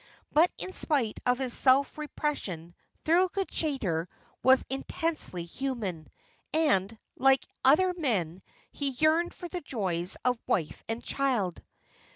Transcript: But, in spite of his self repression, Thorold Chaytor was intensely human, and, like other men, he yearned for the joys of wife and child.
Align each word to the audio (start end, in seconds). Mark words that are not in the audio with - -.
But, 0.31 0.49
in 0.57 0.73
spite 0.73 1.19
of 1.27 1.37
his 1.37 1.53
self 1.53 1.95
repression, 1.95 2.73
Thorold 3.05 3.33
Chaytor 3.51 4.07
was 4.41 4.65
intensely 4.67 5.43
human, 5.45 6.07
and, 6.51 6.97
like 7.17 7.45
other 7.63 7.93
men, 7.95 8.41
he 8.71 8.93
yearned 8.97 9.31
for 9.31 9.47
the 9.47 9.61
joys 9.61 10.17
of 10.25 10.39
wife 10.47 10.83
and 10.89 11.03
child. 11.03 11.61